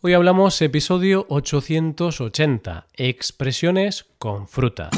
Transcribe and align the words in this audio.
Hoy 0.00 0.14
hablamos 0.14 0.62
episodio 0.62 1.26
880, 1.28 2.86
expresiones 2.94 4.06
con 4.20 4.46
fruta. 4.46 4.90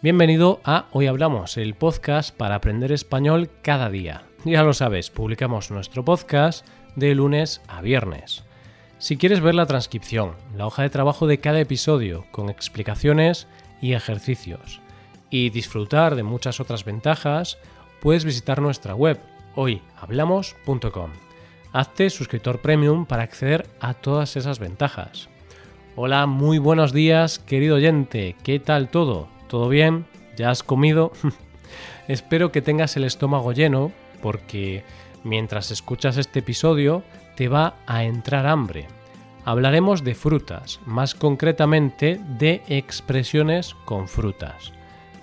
Bienvenido 0.00 0.60
a 0.62 0.86
Hoy 0.92 1.08
Hablamos, 1.08 1.56
el 1.56 1.74
podcast 1.74 2.36
para 2.36 2.54
aprender 2.54 2.92
español 2.92 3.50
cada 3.62 3.90
día. 3.90 4.22
Ya 4.44 4.62
lo 4.62 4.72
sabes, 4.72 5.10
publicamos 5.10 5.72
nuestro 5.72 6.04
podcast 6.04 6.64
de 6.94 7.16
lunes 7.16 7.62
a 7.66 7.82
viernes. 7.82 8.44
Si 8.98 9.16
quieres 9.16 9.40
ver 9.40 9.56
la 9.56 9.66
transcripción, 9.66 10.36
la 10.56 10.68
hoja 10.68 10.82
de 10.82 10.90
trabajo 10.90 11.26
de 11.26 11.38
cada 11.38 11.58
episodio, 11.58 12.26
con 12.30 12.48
explicaciones 12.48 13.48
y 13.82 13.94
ejercicios, 13.94 14.80
y 15.30 15.50
disfrutar 15.50 16.16
de 16.16 16.24
muchas 16.24 16.60
otras 16.60 16.84
ventajas, 16.84 17.58
puedes 18.00 18.24
visitar 18.24 18.60
nuestra 18.60 18.94
web 18.94 19.20
hoyhablamos.com. 19.54 21.10
Hazte 21.72 22.10
suscriptor 22.10 22.60
premium 22.60 23.06
para 23.06 23.22
acceder 23.22 23.68
a 23.80 23.94
todas 23.94 24.36
esas 24.36 24.58
ventajas. 24.58 25.28
Hola, 25.96 26.26
muy 26.26 26.58
buenos 26.58 26.92
días, 26.92 27.38
querido 27.38 27.76
oyente. 27.76 28.36
¿Qué 28.42 28.58
tal 28.58 28.88
todo? 28.88 29.28
¿Todo 29.48 29.68
bien? 29.68 30.06
¿Ya 30.36 30.50
has 30.50 30.62
comido? 30.62 31.12
Espero 32.08 32.50
que 32.50 32.62
tengas 32.62 32.96
el 32.96 33.04
estómago 33.04 33.52
lleno 33.52 33.92
porque 34.20 34.82
mientras 35.22 35.70
escuchas 35.70 36.16
este 36.16 36.40
episodio 36.40 37.04
te 37.36 37.48
va 37.48 37.76
a 37.86 38.04
entrar 38.04 38.46
hambre. 38.46 38.88
Hablaremos 39.44 40.04
de 40.04 40.14
frutas, 40.14 40.80
más 40.86 41.14
concretamente 41.14 42.20
de 42.38 42.62
expresiones 42.68 43.74
con 43.84 44.08
frutas 44.08 44.72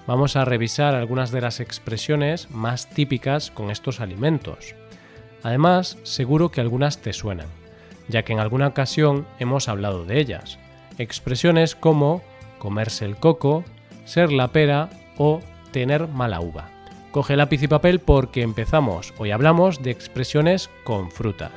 vamos 0.08 0.36
a 0.36 0.46
revisar 0.46 0.96
algunas 0.96 1.32
de 1.32 1.42
las 1.42 1.60
expresiones 1.60 2.50
más 2.50 2.90
típicas 2.90 3.52
con 3.52 3.70
estos 3.70 4.00
alimentos. 4.00 4.74
Además, 5.44 5.98
seguro 6.04 6.50
que 6.50 6.62
algunas 6.62 7.00
te 7.00 7.14
suenan, 7.14 7.48
ya 8.08 8.24
que 8.24 8.34
en 8.34 8.40
alguna 8.40 8.68
ocasión 8.68 9.28
hemos 9.38 9.68
hablado 9.68 10.06
de 10.06 10.20
ellas. 10.20 10.58
Expresiones 10.98 11.76
como 11.76 12.24
comerse 12.58 13.06
el 13.06 13.18
coco, 13.18 13.64
ser 14.06 14.32
la 14.32 14.48
pera 14.48 14.90
o 15.18 15.42
tener 15.72 16.08
mala 16.08 16.40
uva. 16.42 16.70
Coge 17.12 17.36
lápiz 17.36 17.62
y 17.64 17.68
papel 17.68 18.00
porque 18.00 18.42
empezamos. 18.42 19.14
Hoy 19.18 19.32
hablamos 19.32 19.84
de 19.84 19.92
expresiones 19.92 20.70
con 20.84 21.12
frutas. 21.12 21.52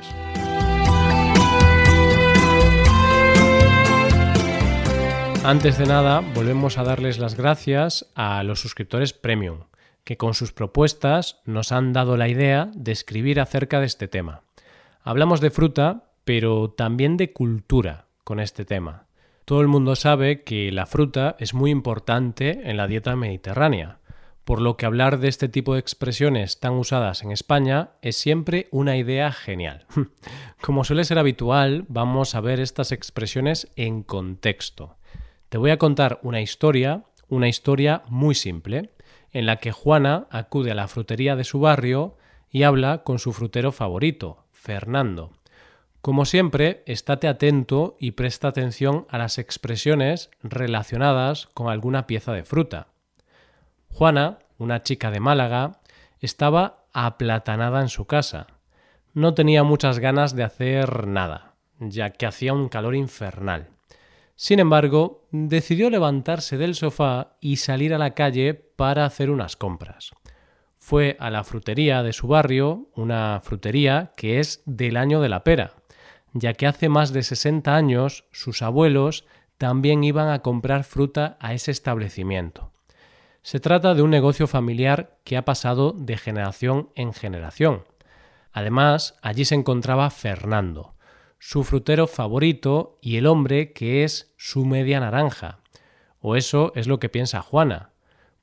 Antes 5.43 5.79
de 5.79 5.87
nada, 5.87 6.19
volvemos 6.35 6.77
a 6.77 6.83
darles 6.83 7.17
las 7.17 7.35
gracias 7.35 8.05
a 8.13 8.43
los 8.43 8.61
suscriptores 8.61 9.11
premium, 9.11 9.61
que 10.03 10.15
con 10.15 10.35
sus 10.35 10.53
propuestas 10.53 11.41
nos 11.45 11.71
han 11.71 11.93
dado 11.93 12.15
la 12.15 12.27
idea 12.27 12.69
de 12.75 12.91
escribir 12.91 13.39
acerca 13.39 13.79
de 13.79 13.87
este 13.87 14.07
tema. 14.07 14.43
Hablamos 15.01 15.41
de 15.41 15.49
fruta, 15.49 16.11
pero 16.25 16.69
también 16.69 17.17
de 17.17 17.33
cultura 17.33 18.05
con 18.23 18.39
este 18.39 18.65
tema. 18.65 19.07
Todo 19.43 19.61
el 19.61 19.67
mundo 19.67 19.95
sabe 19.95 20.43
que 20.43 20.71
la 20.71 20.85
fruta 20.85 21.35
es 21.39 21.55
muy 21.55 21.71
importante 21.71 22.69
en 22.69 22.77
la 22.77 22.85
dieta 22.85 23.15
mediterránea, 23.15 23.97
por 24.43 24.61
lo 24.61 24.77
que 24.77 24.85
hablar 24.85 25.19
de 25.19 25.27
este 25.27 25.49
tipo 25.49 25.73
de 25.73 25.79
expresiones 25.79 26.59
tan 26.59 26.73
usadas 26.73 27.23
en 27.23 27.31
España 27.31 27.91
es 28.03 28.15
siempre 28.15 28.67
una 28.69 28.95
idea 28.95 29.31
genial. 29.31 29.87
Como 30.61 30.83
suele 30.83 31.03
ser 31.03 31.17
habitual, 31.17 31.85
vamos 31.87 32.35
a 32.35 32.41
ver 32.41 32.59
estas 32.59 32.91
expresiones 32.91 33.71
en 33.75 34.03
contexto. 34.03 34.97
Te 35.51 35.57
voy 35.57 35.71
a 35.71 35.77
contar 35.77 36.21
una 36.23 36.39
historia, 36.39 37.03
una 37.27 37.49
historia 37.49 38.03
muy 38.07 38.35
simple, 38.35 38.91
en 39.33 39.45
la 39.45 39.57
que 39.57 39.73
Juana 39.73 40.27
acude 40.29 40.71
a 40.71 40.75
la 40.75 40.87
frutería 40.87 41.35
de 41.35 41.43
su 41.43 41.59
barrio 41.59 42.15
y 42.49 42.63
habla 42.63 43.03
con 43.03 43.19
su 43.19 43.33
frutero 43.33 43.73
favorito, 43.73 44.45
Fernando. 44.53 45.33
Como 45.99 46.23
siempre, 46.23 46.83
estate 46.85 47.27
atento 47.27 47.97
y 47.99 48.11
presta 48.11 48.47
atención 48.47 49.05
a 49.09 49.17
las 49.17 49.39
expresiones 49.39 50.29
relacionadas 50.41 51.47
con 51.47 51.67
alguna 51.67 52.07
pieza 52.07 52.31
de 52.31 52.45
fruta. 52.45 52.87
Juana, 53.89 54.39
una 54.57 54.83
chica 54.83 55.11
de 55.11 55.19
Málaga, 55.19 55.81
estaba 56.21 56.85
aplatanada 56.93 57.81
en 57.81 57.89
su 57.89 58.05
casa. 58.05 58.47
No 59.13 59.33
tenía 59.33 59.65
muchas 59.65 59.99
ganas 59.99 60.33
de 60.33 60.43
hacer 60.43 61.07
nada, 61.07 61.55
ya 61.77 62.11
que 62.11 62.25
hacía 62.25 62.53
un 62.53 62.69
calor 62.69 62.95
infernal. 62.95 63.67
Sin 64.35 64.59
embargo, 64.59 65.27
decidió 65.31 65.89
levantarse 65.89 66.57
del 66.57 66.75
sofá 66.75 67.37
y 67.39 67.57
salir 67.57 67.93
a 67.93 67.97
la 67.97 68.15
calle 68.15 68.53
para 68.53 69.05
hacer 69.05 69.29
unas 69.29 69.55
compras. 69.55 70.11
Fue 70.77 71.15
a 71.19 71.29
la 71.29 71.43
frutería 71.43 72.01
de 72.01 72.11
su 72.11 72.27
barrio, 72.27 72.89
una 72.95 73.39
frutería 73.43 74.13
que 74.17 74.39
es 74.39 74.63
del 74.65 74.97
año 74.97 75.21
de 75.21 75.29
la 75.29 75.43
pera, 75.43 75.73
ya 76.33 76.53
que 76.53 76.65
hace 76.65 76.89
más 76.89 77.13
de 77.13 77.23
60 77.23 77.75
años 77.75 78.25
sus 78.31 78.61
abuelos 78.61 79.25
también 79.57 80.03
iban 80.03 80.29
a 80.29 80.39
comprar 80.39 80.83
fruta 80.83 81.37
a 81.39 81.53
ese 81.53 81.69
establecimiento. 81.69 82.71
Se 83.43 83.59
trata 83.59 83.93
de 83.93 84.01
un 84.01 84.09
negocio 84.09 84.47
familiar 84.47 85.17
que 85.23 85.37
ha 85.37 85.45
pasado 85.45 85.93
de 85.93 86.17
generación 86.17 86.89
en 86.95 87.13
generación. 87.13 87.83
Además, 88.51 89.17
allí 89.21 89.45
se 89.45 89.55
encontraba 89.55 90.09
Fernando, 90.09 90.95
su 91.43 91.63
frutero 91.63 92.05
favorito 92.05 92.99
y 93.01 93.17
el 93.17 93.25
hombre 93.25 93.73
que 93.73 94.03
es 94.03 94.31
su 94.37 94.63
media 94.63 94.99
naranja. 94.99 95.57
O 96.19 96.35
eso 96.35 96.71
es 96.75 96.85
lo 96.85 96.99
que 96.99 97.09
piensa 97.09 97.41
Juana, 97.41 97.89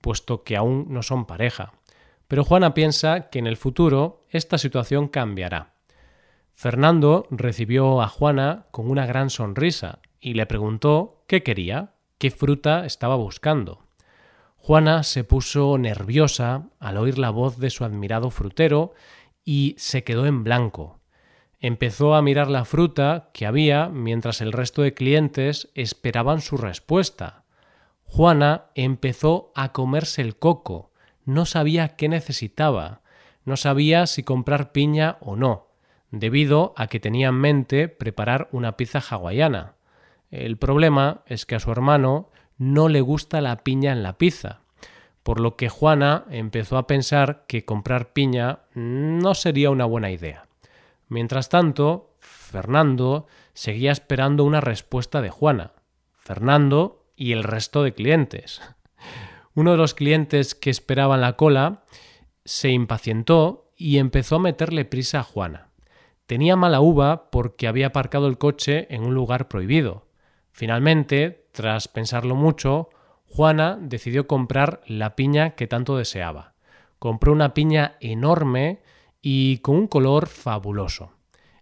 puesto 0.00 0.42
que 0.42 0.56
aún 0.56 0.86
no 0.88 1.04
son 1.04 1.24
pareja. 1.24 1.74
Pero 2.26 2.42
Juana 2.42 2.74
piensa 2.74 3.30
que 3.30 3.38
en 3.38 3.46
el 3.46 3.56
futuro 3.56 4.26
esta 4.30 4.58
situación 4.58 5.06
cambiará. 5.06 5.74
Fernando 6.54 7.28
recibió 7.30 8.02
a 8.02 8.08
Juana 8.08 8.66
con 8.72 8.90
una 8.90 9.06
gran 9.06 9.30
sonrisa 9.30 10.00
y 10.20 10.34
le 10.34 10.46
preguntó 10.46 11.22
qué 11.28 11.44
quería, 11.44 11.94
qué 12.18 12.32
fruta 12.32 12.84
estaba 12.84 13.14
buscando. 13.14 13.86
Juana 14.56 15.04
se 15.04 15.22
puso 15.22 15.78
nerviosa 15.78 16.68
al 16.80 16.96
oír 16.96 17.16
la 17.16 17.30
voz 17.30 17.58
de 17.58 17.70
su 17.70 17.84
admirado 17.84 18.30
frutero 18.30 18.92
y 19.44 19.76
se 19.78 20.02
quedó 20.02 20.26
en 20.26 20.42
blanco, 20.42 20.97
Empezó 21.60 22.14
a 22.14 22.22
mirar 22.22 22.48
la 22.48 22.64
fruta 22.64 23.30
que 23.32 23.44
había 23.44 23.88
mientras 23.88 24.40
el 24.40 24.52
resto 24.52 24.82
de 24.82 24.94
clientes 24.94 25.70
esperaban 25.74 26.40
su 26.40 26.56
respuesta. 26.56 27.42
Juana 28.04 28.66
empezó 28.76 29.50
a 29.56 29.72
comerse 29.72 30.22
el 30.22 30.36
coco. 30.36 30.92
No 31.24 31.46
sabía 31.46 31.96
qué 31.96 32.08
necesitaba. 32.08 33.02
No 33.44 33.56
sabía 33.56 34.06
si 34.06 34.22
comprar 34.22 34.70
piña 34.70 35.16
o 35.20 35.34
no, 35.34 35.68
debido 36.12 36.74
a 36.76 36.86
que 36.86 37.00
tenía 37.00 37.28
en 37.28 37.34
mente 37.34 37.88
preparar 37.88 38.48
una 38.52 38.76
pizza 38.76 39.00
hawaiana. 39.00 39.74
El 40.30 40.58
problema 40.58 41.22
es 41.26 41.44
que 41.44 41.56
a 41.56 41.60
su 41.60 41.72
hermano 41.72 42.30
no 42.56 42.88
le 42.88 43.00
gusta 43.00 43.40
la 43.40 43.56
piña 43.56 43.92
en 43.92 44.02
la 44.02 44.16
pizza, 44.16 44.60
por 45.24 45.40
lo 45.40 45.56
que 45.56 45.68
Juana 45.68 46.24
empezó 46.30 46.78
a 46.78 46.86
pensar 46.86 47.44
que 47.48 47.64
comprar 47.64 48.12
piña 48.12 48.60
no 48.74 49.34
sería 49.34 49.70
una 49.70 49.86
buena 49.86 50.10
idea. 50.10 50.47
Mientras 51.08 51.48
tanto, 51.48 52.16
Fernando 52.20 53.26
seguía 53.54 53.92
esperando 53.92 54.44
una 54.44 54.60
respuesta 54.60 55.22
de 55.22 55.30
Juana. 55.30 55.72
Fernando 56.16 57.06
y 57.16 57.32
el 57.32 57.42
resto 57.42 57.82
de 57.82 57.94
clientes. 57.94 58.60
Uno 59.54 59.72
de 59.72 59.78
los 59.78 59.94
clientes 59.94 60.54
que 60.54 60.70
esperaban 60.70 61.20
la 61.20 61.36
cola 61.36 61.84
se 62.44 62.70
impacientó 62.70 63.72
y 63.76 63.98
empezó 63.98 64.36
a 64.36 64.40
meterle 64.40 64.84
prisa 64.84 65.20
a 65.20 65.24
Juana. 65.24 65.70
Tenía 66.26 66.56
mala 66.56 66.80
uva 66.80 67.30
porque 67.30 67.66
había 67.66 67.88
aparcado 67.88 68.26
el 68.28 68.38
coche 68.38 68.86
en 68.94 69.02
un 69.02 69.14
lugar 69.14 69.48
prohibido. 69.48 70.06
Finalmente, 70.52 71.48
tras 71.52 71.88
pensarlo 71.88 72.34
mucho, 72.34 72.90
Juana 73.26 73.78
decidió 73.80 74.26
comprar 74.26 74.82
la 74.86 75.16
piña 75.16 75.50
que 75.50 75.66
tanto 75.66 75.96
deseaba. 75.96 76.54
Compró 76.98 77.32
una 77.32 77.54
piña 77.54 77.96
enorme 78.00 78.82
y 79.20 79.58
con 79.58 79.76
un 79.76 79.86
color 79.86 80.26
fabuloso. 80.28 81.12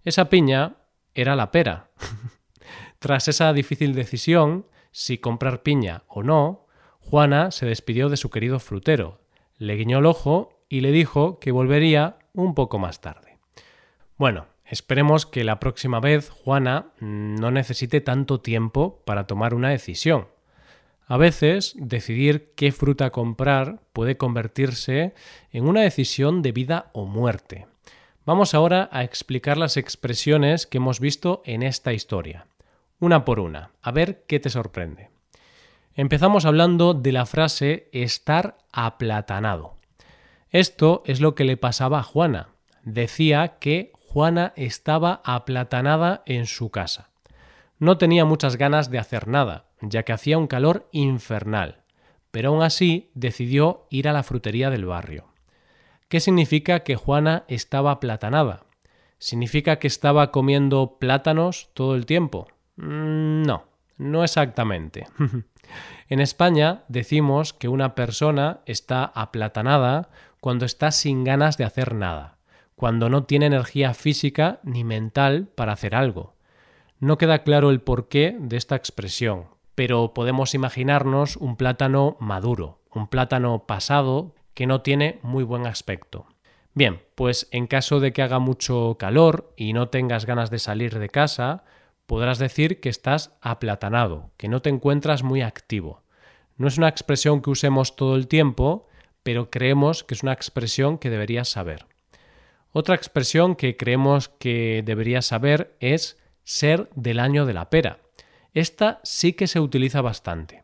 Esa 0.05 0.29
piña 0.29 0.77
era 1.15 1.37
la 1.37 1.51
pera. 1.51 1.91
Tras 2.99 3.29
esa 3.29 3.53
difícil 3.53 3.95
decisión, 3.95 4.67
si 4.91 5.19
comprar 5.19 5.63
piña 5.63 6.05
o 6.09 6.23
no, 6.23 6.67
Juana 7.01 7.51
se 7.51 7.67
despidió 7.67 8.09
de 8.09 8.17
su 8.17 8.31
querido 8.31 8.59
frutero, 8.59 9.21
le 9.59 9.77
guiñó 9.77 9.99
el 9.99 10.07
ojo 10.07 10.65
y 10.69 10.81
le 10.81 10.91
dijo 10.91 11.39
que 11.39 11.53
volvería 11.53 12.19
un 12.33 12.55
poco 12.55 12.79
más 12.79 13.01
tarde. 13.01 13.39
Bueno, 14.17 14.47
esperemos 14.65 15.27
que 15.27 15.45
la 15.45 15.61
próxima 15.61 16.01
vez 16.01 16.31
Juana 16.31 16.93
no 17.01 17.51
necesite 17.51 18.01
tanto 18.01 18.41
tiempo 18.41 19.03
para 19.05 19.27
tomar 19.27 19.55
una 19.55 19.71
decisión. 19.71 20.29
A 21.09 21.17
veces, 21.17 21.75
decidir 21.79 22.53
qué 22.57 22.73
fruta 22.73 23.11
comprar 23.11 23.81
puede 23.93 24.17
convertirse 24.17 25.15
en 25.53 25.69
una 25.69 25.83
decisión 25.83 26.43
de 26.43 26.51
vida 26.51 26.91
o 26.95 27.07
muerte. 27.07 27.67
Vamos 28.25 28.55
ahora 28.55 28.89
a 28.91 29.05
explicar 29.05 29.57
las 29.57 29.77
expresiones 29.77 30.67
que 30.67 30.79
hemos 30.79 30.99
visto 30.99 31.43
en 31.45 31.63
esta 31.63 31.93
historia, 31.93 32.49
una 32.99 33.25
por 33.25 33.39
una, 33.39 33.71
a 33.83 33.93
ver 33.93 34.25
qué 34.27 34.41
te 34.41 34.51
sorprende. 34.51 35.11
Empezamos 35.95 36.45
hablando 36.45 36.93
de 36.93 37.13
la 37.13 37.25
frase 37.25 37.89
estar 37.93 38.59
aplatanado. 38.73 39.77
Esto 40.51 41.05
es 41.07 41.21
lo 41.21 41.37
que 41.37 41.45
le 41.45 41.57
pasaba 41.57 42.01
a 42.01 42.03
Juana. 42.03 42.49
Decía 42.83 43.59
que 43.61 43.93
Juana 43.95 44.53
estaba 44.57 45.23
aplatanada 45.25 46.25
en 46.27 46.47
su 46.47 46.71
casa. 46.71 47.11
No 47.79 47.97
tenía 47.97 48.25
muchas 48.25 48.57
ganas 48.57 48.91
de 48.91 48.99
hacer 48.99 49.29
nada, 49.29 49.66
ya 49.89 50.03
que 50.03 50.13
hacía 50.13 50.39
un 50.39 50.47
calor 50.47 50.89
infernal, 50.93 51.83
pero 52.31 52.51
aún 52.51 52.63
así 52.63 53.11
decidió 53.15 53.87
ir 53.91 54.09
a 54.09 54.13
la 54.13 54.23
frutería 54.23 54.71
del 54.71 54.85
barrio. 54.85 55.27
¿Qué 56.09 56.21
significa 56.21 56.81
que 56.81 56.97
Juana 56.97 57.45
estaba 57.49 57.91
aplatanada? 57.91 58.67
¿Significa 59.19 59.79
que 59.79 59.87
estaba 59.87 60.31
comiendo 60.31 60.99
plátanos 60.99 61.71
todo 61.75 61.95
el 61.97 62.07
tiempo? 62.07 62.49
Mm, 62.77 63.43
no, 63.43 63.65
no 63.97 64.23
exactamente. 64.23 65.07
en 66.09 66.21
España 66.21 66.85
decimos 66.89 67.53
que 67.53 67.69
una 67.69 67.95
persona 67.95 68.61
está 68.67 69.05
aplatanada 69.05 70.11
cuando 70.41 70.65
está 70.65 70.93
sin 70.93 71.25
ganas 71.25 71.57
de 71.57 71.65
hacer 71.65 71.95
nada, 71.95 72.39
cuando 72.77 73.09
no 73.09 73.25
tiene 73.25 73.47
energía 73.47 73.95
física 73.95 74.61
ni 74.63 74.85
mental 74.85 75.49
para 75.55 75.73
hacer 75.73 75.95
algo. 75.95 76.35
No 77.01 77.19
queda 77.19 77.43
claro 77.43 77.71
el 77.71 77.81
porqué 77.81 78.37
de 78.39 78.57
esta 78.57 78.77
expresión, 78.77 79.47
pero 79.77 80.15
podemos 80.15 80.55
imaginarnos 80.55 81.37
un 81.37 81.57
plátano 81.57 82.17
maduro, 82.19 82.81
un 82.93 83.07
plátano 83.07 83.67
pasado 83.67 84.35
que 84.55 84.67
no 84.67 84.81
tiene 84.81 85.21
muy 85.23 85.45
buen 85.45 85.67
aspecto. 85.67 86.27
Bien, 86.73 87.03
pues 87.15 87.47
en 87.53 87.67
caso 87.67 88.01
de 88.01 88.13
que 88.13 88.23
haga 88.23 88.39
mucho 88.39 88.97
calor 88.99 89.53
y 89.55 89.75
no 89.75 89.91
tengas 89.91 90.25
ganas 90.27 90.51
de 90.51 90.59
salir 90.59 90.99
de 90.99 91.11
casa, 91.11 91.63
podrás 92.07 92.39
decir 92.39 92.81
que 92.81 92.89
estás 92.89 93.37
aplatanado, 93.43 94.31
que 94.39 94.49
no 94.49 94.63
te 94.63 94.71
encuentras 94.71 95.23
muy 95.23 95.43
activo. 95.43 96.03
No 96.57 96.69
es 96.69 96.79
una 96.79 96.89
expresión 96.89 97.43
que 97.43 97.51
usemos 97.51 97.97
todo 97.97 98.17
el 98.17 98.29
tiempo, 98.29 98.89
pero 99.23 99.51
creemos 99.51 100.05
que 100.05 100.15
es 100.15 100.23
una 100.23 100.33
expresión 100.33 100.97
que 100.97 101.11
deberías 101.11 101.49
saber. 101.49 101.85
Otra 102.73 102.95
expresión 102.95 103.57
que 103.57 103.77
creemos 103.77 104.31
que 104.31 104.83
deberías 104.87 105.27
saber 105.27 105.77
es 105.81 106.19
ser 106.45 106.89
del 106.95 107.21
año 107.21 107.45
de 107.45 107.55
la 107.55 107.69
pera. 107.69 107.99
Esta 108.57 109.01
sí 109.03 109.35
que 109.35 109.49
se 109.49 109.61
utiliza 109.61 110.01
bastante. 110.01 110.63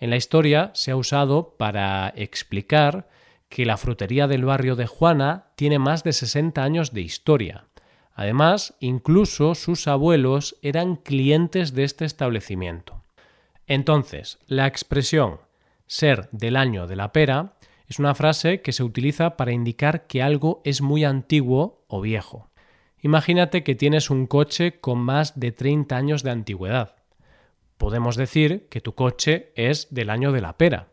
En 0.00 0.10
la 0.10 0.16
historia 0.16 0.72
se 0.74 0.90
ha 0.90 0.96
usado 0.96 1.54
para 1.56 2.12
explicar 2.16 3.08
que 3.48 3.64
la 3.64 3.76
frutería 3.76 4.26
del 4.26 4.44
barrio 4.44 4.74
de 4.74 4.88
Juana 4.88 5.46
tiene 5.54 5.78
más 5.78 6.02
de 6.02 6.12
60 6.12 6.64
años 6.64 6.92
de 6.92 7.02
historia. 7.02 7.66
Además, 8.12 8.74
incluso 8.80 9.54
sus 9.54 9.86
abuelos 9.86 10.56
eran 10.62 10.96
clientes 10.96 11.74
de 11.74 11.84
este 11.84 12.06
establecimiento. 12.06 13.04
Entonces, 13.68 14.40
la 14.48 14.66
expresión 14.66 15.38
ser 15.86 16.28
del 16.32 16.56
año 16.56 16.88
de 16.88 16.96
la 16.96 17.12
pera 17.12 17.52
es 17.86 18.00
una 18.00 18.16
frase 18.16 18.62
que 18.62 18.72
se 18.72 18.82
utiliza 18.82 19.36
para 19.36 19.52
indicar 19.52 20.08
que 20.08 20.24
algo 20.24 20.60
es 20.64 20.82
muy 20.82 21.04
antiguo 21.04 21.84
o 21.86 22.00
viejo. 22.00 22.50
Imagínate 23.00 23.62
que 23.62 23.76
tienes 23.76 24.10
un 24.10 24.26
coche 24.26 24.80
con 24.80 24.98
más 24.98 25.38
de 25.38 25.52
30 25.52 25.96
años 25.96 26.24
de 26.24 26.32
antigüedad. 26.32 26.97
Podemos 27.78 28.16
decir 28.16 28.68
que 28.68 28.82
tu 28.82 28.94
coche 28.94 29.52
es 29.56 29.88
del 29.90 30.10
año 30.10 30.32
de 30.32 30.42
la 30.42 30.58
pera 30.58 30.88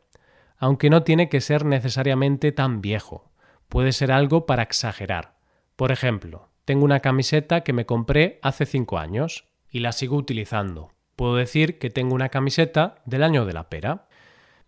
aunque 0.58 0.90
no 0.90 1.04
tiene 1.04 1.30
que 1.30 1.42
ser 1.42 1.66
necesariamente 1.66 2.52
tan 2.52 2.82
viejo. 2.82 3.32
Puede 3.70 3.92
ser 3.92 4.12
algo 4.12 4.46
para 4.46 4.64
exagerar. 4.64 5.36
Por 5.76 5.92
ejemplo, 5.92 6.50
tengo 6.66 6.86
una 6.86 7.02
camiseta 7.02 7.62
que 7.62 7.74
me 7.74 7.86
compré 7.86 8.40
hace 8.42 8.66
5 8.66 8.98
años 8.98 9.46
y 9.70 9.80
la 9.80 9.92
sigo 9.92 10.16
utilizando. 10.16 10.92
Puedo 11.16 11.36
decir 11.36 11.78
que 11.80 11.90
tengo 11.90 12.16
una 12.16 12.30
camiseta 12.30 12.96
del 13.06 13.24
año 13.24 13.46
de 13.46 13.54
la 13.54 13.70
pera. 13.70 14.08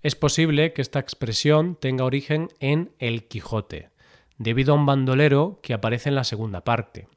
Es 0.01 0.15
posible 0.15 0.73
que 0.73 0.81
esta 0.81 0.99
expresión 0.99 1.75
tenga 1.75 2.05
origen 2.05 2.49
en 2.59 2.91
El 2.99 3.27
Quijote, 3.27 3.89
debido 4.37 4.73
a 4.73 4.77
un 4.77 4.85
bandolero 4.85 5.59
que 5.63 5.73
aparece 5.73 6.09
en 6.09 6.15
la 6.15 6.23
segunda 6.23 6.63
parte. 6.63 7.07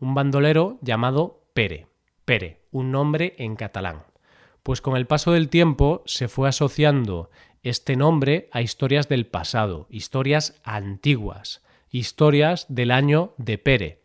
Un 0.00 0.14
bandolero 0.14 0.78
llamado 0.80 1.44
Pere. 1.54 1.86
Pere, 2.24 2.62
un 2.70 2.90
nombre 2.90 3.34
en 3.38 3.56
catalán. 3.56 4.04
Pues 4.62 4.80
con 4.80 4.96
el 4.96 5.06
paso 5.06 5.32
del 5.32 5.48
tiempo 5.48 6.02
se 6.06 6.28
fue 6.28 6.48
asociando 6.48 7.30
este 7.62 7.96
nombre 7.96 8.48
a 8.52 8.62
historias 8.62 9.08
del 9.08 9.26
pasado, 9.26 9.86
historias 9.90 10.60
antiguas, 10.64 11.62
historias 11.90 12.66
del 12.68 12.90
año 12.90 13.34
de 13.38 13.58
Pere. 13.58 14.02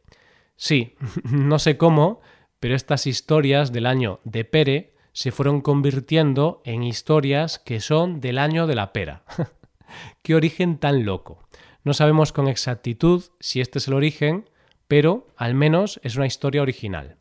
Sí, 0.55 0.95
no 1.23 1.59
sé 1.59 1.77
cómo, 1.77 2.21
pero 2.59 2.75
estas 2.75 3.07
historias 3.07 3.71
del 3.71 3.85
año 3.85 4.19
de 4.23 4.45
Pere 4.45 4.93
se 5.13 5.31
fueron 5.31 5.61
convirtiendo 5.61 6.61
en 6.63 6.83
historias 6.83 7.57
que 7.57 7.79
son 7.79 8.21
del 8.21 8.37
año 8.37 8.67
de 8.67 8.75
la 8.75 8.93
pera. 8.93 9.23
¡Qué 10.21 10.35
origen 10.35 10.77
tan 10.77 11.05
loco! 11.05 11.47
No 11.83 11.93
sabemos 11.93 12.31
con 12.31 12.47
exactitud 12.47 13.23
si 13.39 13.61
este 13.61 13.79
es 13.79 13.87
el 13.87 13.95
origen, 13.95 14.47
pero 14.87 15.27
al 15.35 15.55
menos 15.55 15.99
es 16.03 16.17
una 16.17 16.27
historia 16.27 16.61
original. 16.61 17.17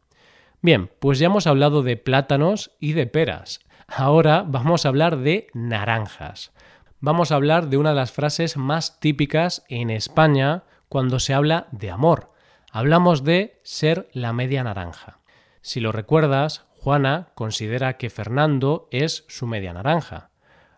Bien, 0.62 0.90
pues 0.98 1.18
ya 1.18 1.26
hemos 1.26 1.46
hablado 1.46 1.82
de 1.82 1.96
plátanos 1.96 2.72
y 2.80 2.92
de 2.92 3.06
peras. 3.06 3.60
Ahora 3.86 4.44
vamos 4.46 4.84
a 4.84 4.88
hablar 4.88 5.18
de 5.18 5.48
naranjas. 5.54 6.52
Vamos 6.98 7.30
a 7.30 7.36
hablar 7.36 7.68
de 7.68 7.76
una 7.76 7.90
de 7.90 7.96
las 7.96 8.12
frases 8.12 8.56
más 8.56 8.98
típicas 8.98 9.64
en 9.68 9.90
España 9.90 10.64
cuando 10.88 11.20
se 11.20 11.34
habla 11.34 11.68
de 11.70 11.90
amor. 11.90 12.32
Hablamos 12.72 13.22
de 13.22 13.60
ser 13.62 14.08
la 14.12 14.32
media 14.32 14.64
naranja. 14.64 15.20
Si 15.60 15.80
lo 15.80 15.92
recuerdas, 15.92 16.66
Juana 16.70 17.28
considera 17.34 17.96
que 17.96 18.10
Fernando 18.10 18.88
es 18.90 19.24
su 19.28 19.46
media 19.46 19.72
naranja. 19.72 20.30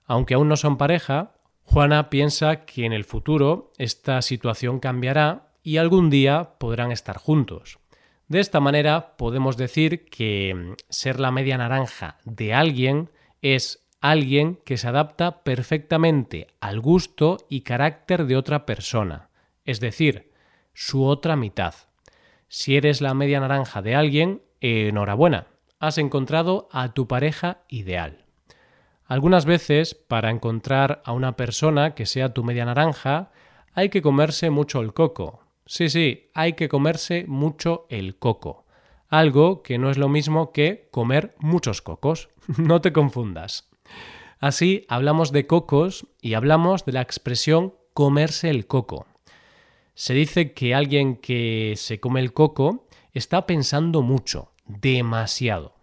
Aunque 0.06 0.34
aún 0.34 0.48
no 0.48 0.56
son 0.56 0.76
pareja, 0.76 1.32
Juana 1.64 2.08
piensa 2.08 2.64
que 2.64 2.86
en 2.86 2.92
el 2.92 3.04
futuro 3.04 3.72
esta 3.76 4.22
situación 4.22 4.80
cambiará 4.80 5.52
y 5.62 5.76
algún 5.76 6.08
día 6.08 6.54
podrán 6.58 6.92
estar 6.92 7.18
juntos. 7.18 7.78
De 8.28 8.40
esta 8.40 8.60
manera 8.60 9.16
podemos 9.16 9.56
decir 9.56 10.04
que 10.04 10.54
mm, 10.54 10.74
ser 10.90 11.18
la 11.18 11.30
media 11.30 11.56
naranja 11.56 12.18
de 12.24 12.52
alguien 12.52 13.10
es 13.40 13.86
alguien 14.00 14.56
que 14.66 14.76
se 14.76 14.86
adapta 14.86 15.42
perfectamente 15.42 16.48
al 16.60 16.80
gusto 16.80 17.38
y 17.48 17.62
carácter 17.62 18.26
de 18.26 18.36
otra 18.36 18.66
persona, 18.66 19.30
es 19.64 19.80
decir, 19.80 20.30
su 20.74 21.04
otra 21.04 21.36
mitad. 21.36 21.74
Si 22.48 22.76
eres 22.76 23.00
la 23.00 23.14
media 23.14 23.40
naranja 23.40 23.82
de 23.82 23.94
alguien, 23.94 24.42
enhorabuena, 24.60 25.46
has 25.80 25.98
encontrado 25.98 26.68
a 26.70 26.92
tu 26.92 27.08
pareja 27.08 27.62
ideal. 27.68 28.24
Algunas 29.06 29.46
veces, 29.46 29.94
para 29.94 30.30
encontrar 30.30 31.00
a 31.04 31.12
una 31.12 31.34
persona 31.36 31.94
que 31.94 32.04
sea 32.04 32.34
tu 32.34 32.44
media 32.44 32.66
naranja, 32.66 33.30
hay 33.72 33.88
que 33.88 34.02
comerse 34.02 34.50
mucho 34.50 34.80
el 34.80 34.92
coco, 34.92 35.47
Sí, 35.68 35.90
sí, 35.90 36.30
hay 36.32 36.54
que 36.54 36.66
comerse 36.66 37.26
mucho 37.28 37.84
el 37.90 38.18
coco. 38.18 38.64
Algo 39.10 39.62
que 39.62 39.76
no 39.76 39.90
es 39.90 39.98
lo 39.98 40.08
mismo 40.08 40.50
que 40.50 40.88
comer 40.90 41.34
muchos 41.40 41.82
cocos. 41.82 42.30
no 42.56 42.80
te 42.80 42.90
confundas. 42.90 43.68
Así 44.40 44.86
hablamos 44.88 45.30
de 45.30 45.46
cocos 45.46 46.06
y 46.22 46.32
hablamos 46.32 46.86
de 46.86 46.92
la 46.92 47.02
expresión 47.02 47.74
comerse 47.92 48.48
el 48.48 48.66
coco. 48.66 49.06
Se 49.92 50.14
dice 50.14 50.54
que 50.54 50.74
alguien 50.74 51.16
que 51.16 51.74
se 51.76 52.00
come 52.00 52.20
el 52.20 52.32
coco 52.32 52.88
está 53.12 53.44
pensando 53.44 54.00
mucho, 54.00 54.52
demasiado. 54.64 55.74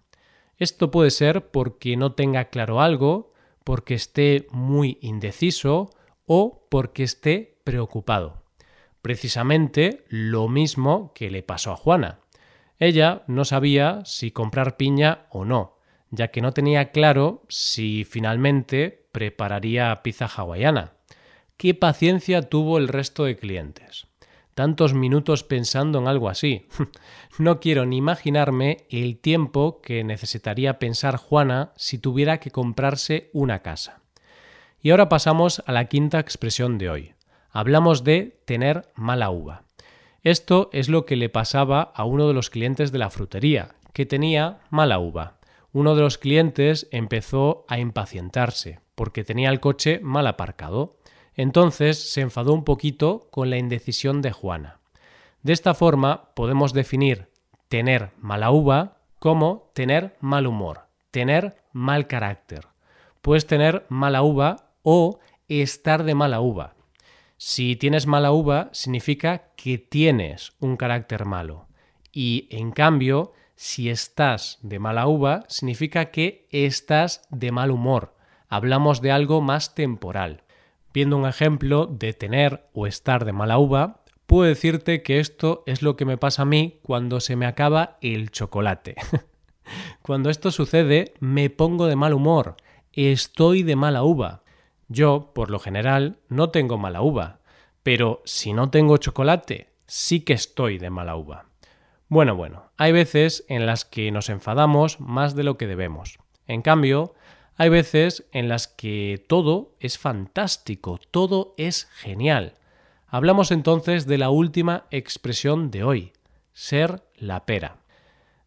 Esto 0.58 0.89
puede 0.89 1.12
ser 1.12 1.51
porque 1.51 1.96
no 1.96 2.13
tenga 2.13 2.46
claro 2.46 2.82
algo, 2.82 3.34
porque 3.63 3.94
esté 3.94 4.48
muy 4.50 4.98
indeciso 5.01 5.92
o 6.25 6.65
porque 6.72 7.04
esté 7.04 7.60
preocupado 7.63 8.45
precisamente 9.06 10.04
lo 10.10 10.48
mismo 10.48 11.14
que 11.14 11.30
le 11.30 11.44
pasó 11.44 11.72
a 11.72 11.76
Juana. 11.76 12.22
Ella 12.80 13.22
no 13.28 13.46
sabía 13.46 14.02
si 14.04 14.32
comprar 14.32 14.78
piña 14.78 15.28
o 15.30 15.46
no, 15.46 15.78
ya 16.10 16.30
que 16.30 16.42
no 16.42 16.54
tenía 16.54 16.90
claro 16.90 17.44
si 17.48 18.04
finalmente 18.04 19.06
prepararía 19.12 20.02
pizza 20.02 20.26
hawaiana. 20.26 20.94
¿Qué 21.56 21.76
paciencia 21.76 22.50
tuvo 22.50 22.80
el 22.80 22.88
resto 22.88 23.26
de 23.26 23.38
clientes? 23.38 24.08
Tantos 24.56 24.96
minutos 24.96 25.44
pensando 25.44 26.00
en 26.00 26.08
algo 26.08 26.28
así. 26.28 26.66
no 27.38 27.60
quiero 27.60 27.86
ni 27.86 27.98
imaginarme 27.98 28.88
el 28.90 29.20
tiempo 29.20 29.82
que 29.84 30.04
necesitaría 30.04 30.80
pensar 30.80 31.18
Juana 31.18 31.74
si 31.76 32.00
tuviera 32.00 32.40
que 32.40 32.50
comprarse 32.50 33.30
una 33.34 33.62
casa. 33.62 34.02
Y 34.82 34.90
ahora 34.90 35.10
pasamos 35.10 35.62
a 35.68 35.72
la 35.74 35.86
quinta 35.86 36.20
expresión 36.20 36.80
de 36.80 36.90
hoy 36.90 37.15
hablamos 37.56 38.04
de 38.04 38.38
tener 38.44 38.92
mala 38.96 39.30
uva. 39.30 39.64
Esto 40.24 40.70
es 40.74 40.90
lo 40.90 41.06
que 41.06 41.16
le 41.16 41.30
pasaba 41.30 41.94
a 41.96 42.04
uno 42.04 42.28
de 42.28 42.34
los 42.34 42.50
clientes 42.50 42.92
de 42.92 43.00
la 43.00 43.10
frutería, 43.10 43.76
que 43.94 44.06
tenía 44.06 44.60
mala 44.70 45.00
uva. 45.00 45.38
Uno 45.72 45.96
de 45.96 46.02
los 46.02 46.18
clientes 46.18 46.90
empezó 46.92 47.64
a 47.70 47.80
impacientarse 47.80 48.82
porque 48.94 49.24
tenía 49.24 49.50
el 49.52 49.62
coche 49.62 50.02
mal 50.04 50.28
aparcado. 50.28 50.98
Entonces 51.34 52.12
se 52.12 52.20
enfadó 52.20 52.54
un 52.54 52.66
poquito 52.66 53.30
con 53.32 53.50
la 53.50 53.58
indecisión 53.58 54.22
de 54.22 54.34
Juana. 54.34 54.80
De 55.42 55.54
esta 55.54 55.74
forma 55.74 56.32
podemos 56.36 56.74
definir 56.74 57.30
tener 57.70 58.12
mala 58.20 58.52
uva 58.52 58.98
como 59.18 59.72
tener 59.74 60.18
mal 60.20 60.46
humor, 60.46 60.88
tener 61.10 61.56
mal 61.72 62.08
carácter. 62.08 62.68
puedes 63.22 63.48
tener 63.48 63.86
mala 63.88 64.24
uva 64.24 64.72
o 64.84 65.20
estar 65.48 66.04
de 66.04 66.16
mala 66.16 66.42
uva. 66.42 66.76
Si 67.38 67.75
tienes 67.75 68.08
mala 68.08 68.32
uva, 68.32 68.70
significa 68.72 69.50
que 69.58 69.77
tienes 69.77 70.54
un 70.60 70.77
carácter 70.77 71.25
malo. 71.25 71.68
Y 72.12 72.48
en 72.50 72.72
cambio, 72.72 73.34
si 73.56 73.89
estás 73.89 74.58
de 74.62 74.80
mala 74.80 75.08
uva, 75.08 75.44
significa 75.50 76.12
que 76.12 76.48
estás 76.51 77.27
de 77.30 77.51
mal 77.51 77.72
humor. 77.72 78.15
Hablamos 78.48 79.01
de 79.01 79.12
algo 79.12 79.42
más 79.42 79.75
temporal. 79.75 80.44
Viendo 80.94 81.18
un 81.18 81.27
ejemplo 81.27 81.88
de 81.88 82.13
tener 82.13 82.70
o 82.74 82.88
estar 82.88 83.25
de 83.25 83.34
mala 83.34 83.58
uva, 83.58 84.04
puedo 84.27 84.48
decirte 84.48 85.04
que 85.04 85.20
esto 85.20 85.63
es 85.65 85.82
lo 85.82 85.98
que 85.98 86.06
me 86.06 86.18
pasa 86.18 86.44
a 86.44 86.46
mí 86.46 86.80
cuando 86.84 87.20
se 87.20 87.36
me 87.36 87.46
acaba 87.46 87.98
el 88.01 88.32
chocolate. 88.32 88.96
cuando 90.01 90.30
esto 90.30 90.51
sucede, 90.51 91.13
me 91.20 91.50
pongo 91.50 91.88
de 91.88 91.98
mal 91.98 92.13
humor, 92.13 92.56
estoy 92.94 93.63
de 93.63 93.75
mala 93.75 94.04
uva. 94.04 94.45
Yo, 94.88 95.32
por 95.34 95.50
lo 95.50 95.60
general, 95.60 96.20
no 96.30 96.50
tengo 96.50 96.77
mala 96.77 97.01
uva, 97.01 97.39
pero 97.84 98.22
si 98.25 98.54
no 98.54 98.70
tengo 98.70 98.98
chocolate, 98.98 99.70
sí 99.88 100.22
que 100.22 100.34
estoy 100.34 100.77
de 100.77 100.89
mala 100.89 101.15
uva. 101.15 101.46
Bueno, 102.08 102.36
bueno, 102.36 102.72
hay 102.77 102.92
veces 102.92 103.46
en 103.48 103.65
las 103.65 103.84
que 103.84 104.12
nos 104.12 104.30
enfadamos 104.30 105.00
más 105.00 105.36
de 105.36 105.44
lo 105.44 105.58
que 105.58 105.68
debemos. 105.68 106.20
En 106.46 106.62
cambio, 106.62 107.15
hay 107.58 107.70
veces 107.70 108.25
en 108.32 108.48
las 108.48 108.68
que 108.68 109.24
todo 109.27 109.75
es 109.80 109.98
fantástico, 109.98 111.00
todo 111.12 111.54
es 111.58 111.86
genial. 111.86 112.54
Hablamos 113.08 113.51
entonces 113.51 114.06
de 114.06 114.18
la 114.18 114.30
última 114.30 114.86
expresión 114.92 115.72
de 115.72 115.84
hoy, 115.84 116.13
ser 116.54 117.04
la 117.15 117.46
pera. 117.46 117.77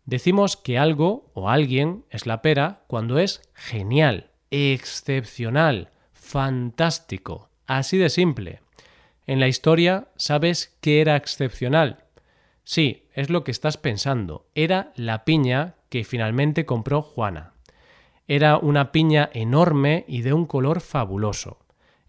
Decimos 0.04 0.56
que 0.56 0.78
algo 0.78 1.30
o 1.34 1.50
alguien 1.50 2.04
es 2.10 2.26
la 2.26 2.42
pera 2.42 2.84
cuando 2.86 3.18
es 3.18 3.42
genial, 3.54 4.30
excepcional, 4.50 5.90
fantástico, 6.28 7.48
así 7.66 7.96
de 7.96 8.10
simple. 8.10 8.60
En 9.26 9.40
la 9.40 9.48
historia 9.48 10.08
sabes 10.16 10.76
que 10.82 11.00
era 11.00 11.16
excepcional. 11.16 12.04
Sí, 12.64 13.08
es 13.14 13.30
lo 13.30 13.44
que 13.44 13.50
estás 13.50 13.78
pensando. 13.78 14.46
Era 14.54 14.92
la 14.94 15.24
piña 15.24 15.76
que 15.88 16.04
finalmente 16.04 16.66
compró 16.66 17.00
Juana. 17.00 17.54
Era 18.26 18.58
una 18.58 18.92
piña 18.92 19.30
enorme 19.32 20.04
y 20.06 20.20
de 20.20 20.34
un 20.34 20.44
color 20.44 20.82
fabuloso. 20.82 21.60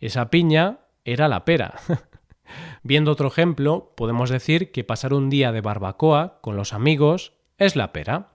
Esa 0.02 0.30
piña 0.30 0.80
era 1.06 1.30
la 1.30 1.46
pera. 1.46 1.76
Viendo 2.84 3.12
otro 3.12 3.30
ejemplo, 3.30 3.94
podemos 3.96 4.30
decir 4.30 4.74
que 4.74 4.84
pasar 4.84 5.14
un 5.14 5.30
día 5.30 5.54
de 5.54 5.62
barbacoa 5.62 6.40
con 6.42 6.58
los 6.58 6.74
amigos 6.74 7.32
es 7.58 7.78
la 7.78 7.94
pera. 7.94 8.34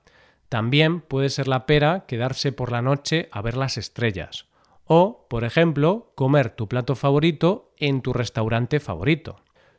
También 0.48 1.02
puede 1.02 1.28
ser 1.28 1.46
la 1.46 1.66
pera 1.66 2.06
quedarse 2.06 2.52
por 2.52 2.72
la 2.72 2.80
noche 2.80 3.28
a 3.32 3.42
ver 3.42 3.58
las 3.58 3.76
estrellas 3.76 4.46
o, 4.86 5.26
por 5.28 5.44
ejemplo, 5.44 6.12
comer 6.14 6.50
tu 6.50 6.68
plato 6.68 6.94
favorito 6.94 7.72
en 7.78 8.02
tu 8.02 8.12
restaurante 8.12 8.80
favorito. 8.80 9.36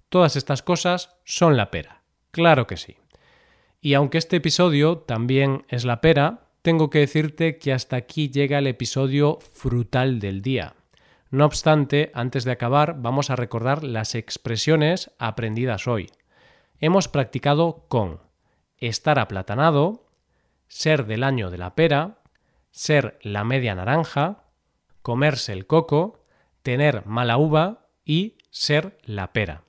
Todas 0.10 0.36
estas 0.36 0.62
cosas 0.62 1.18
son 1.24 1.58
la 1.58 1.72
pera. 1.72 2.02
Claro 2.32 2.68
que 2.68 2.78
sí. 2.78 2.98
Y 3.82 3.94
aunque 3.94 4.18
este 4.18 4.38
episodio 4.38 4.98
también 4.98 5.66
es 5.70 5.86
la 5.86 6.02
pera, 6.02 6.48
tengo 6.62 6.90
que 6.90 7.00
decirte 7.00 7.60
que 7.60 7.74
hasta 7.74 7.96
aquí 7.96 8.30
llega 8.30 8.58
el 8.58 8.68
episodio 8.68 9.38
frutal 9.54 10.20
del 10.20 10.42
día. 10.42 10.76
No 11.30 11.46
obstante, 11.46 12.12
antes 12.14 12.44
de 12.44 12.52
acabar, 12.52 12.96
vamos 13.00 13.30
a 13.30 13.36
recordar 13.36 13.84
las 13.84 14.16
expresiones 14.16 15.12
aprendidas 15.20 15.88
hoy. 15.88 16.10
Hemos 16.80 17.08
practicado 17.08 17.86
con 17.88 18.22
estar 18.78 19.20
aplatanado, 19.20 20.08
ser 20.68 21.06
del 21.06 21.24
año 21.24 21.52
de 21.52 21.58
la 21.58 21.76
pera, 21.76 22.20
ser 22.72 23.20
la 23.22 23.44
media 23.44 23.76
naranja, 23.76 24.45
comerse 25.06 25.54
el 25.54 25.68
coco, 25.68 26.26
tener 26.64 27.06
mala 27.06 27.38
uva 27.38 27.90
y 28.06 28.40
ser 28.50 28.98
la 29.04 29.34
pera. 29.34 29.62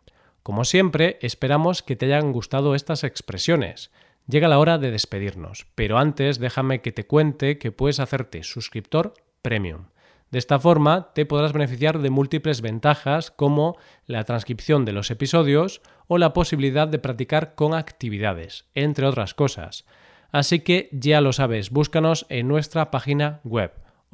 Como 0.42 0.64
siempre, 0.64 1.18
esperamos 1.20 1.82
que 1.82 1.94
te 1.94 2.06
hayan 2.06 2.32
gustado 2.32 2.74
estas 2.74 3.04
expresiones. 3.04 3.90
Llega 4.26 4.48
la 4.48 4.58
hora 4.58 4.78
de 4.78 4.90
despedirnos, 4.90 5.66
pero 5.74 5.98
antes 5.98 6.38
déjame 6.38 6.80
que 6.80 6.90
te 6.90 7.06
cuente 7.06 7.58
que 7.58 7.70
puedes 7.70 8.00
hacerte 8.00 8.44
suscriptor 8.44 9.12
premium. 9.42 9.88
De 10.30 10.38
esta 10.38 10.58
forma 10.58 11.12
te 11.12 11.26
podrás 11.26 11.52
beneficiar 11.52 11.98
de 11.98 12.08
múltiples 12.08 12.62
ventajas 12.62 13.30
como 13.30 13.76
la 14.06 14.24
transcripción 14.24 14.86
de 14.86 14.92
los 14.92 15.10
episodios 15.10 15.82
o 16.06 16.16
la 16.16 16.32
posibilidad 16.32 16.88
de 16.88 16.98
practicar 16.98 17.54
con 17.54 17.74
actividades, 17.74 18.64
entre 18.74 19.04
otras 19.04 19.34
cosas. 19.34 19.84
Así 20.32 20.60
que 20.60 20.88
ya 20.92 21.20
lo 21.20 21.34
sabes, 21.34 21.68
búscanos 21.68 22.24
en 22.30 22.48
nuestra 22.48 22.90
página 22.90 23.40
web 23.44 23.85